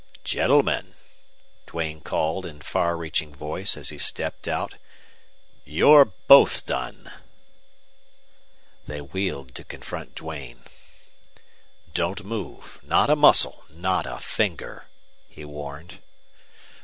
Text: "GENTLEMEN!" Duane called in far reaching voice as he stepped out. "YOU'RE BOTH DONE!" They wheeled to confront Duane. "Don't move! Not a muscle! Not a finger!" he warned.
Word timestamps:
"GENTLEMEN!" 0.23 0.95
Duane 1.67 2.01
called 2.01 2.43
in 2.43 2.59
far 2.61 2.97
reaching 2.97 3.35
voice 3.35 3.77
as 3.77 3.89
he 3.89 3.99
stepped 3.99 4.47
out. 4.47 4.77
"YOU'RE 5.63 6.05
BOTH 6.25 6.65
DONE!" 6.65 7.11
They 8.87 8.99
wheeled 9.01 9.53
to 9.53 9.63
confront 9.63 10.15
Duane. 10.15 10.63
"Don't 11.93 12.23
move! 12.25 12.79
Not 12.81 13.11
a 13.11 13.15
muscle! 13.15 13.63
Not 13.69 14.07
a 14.07 14.17
finger!" 14.17 14.85
he 15.29 15.45
warned. 15.45 15.99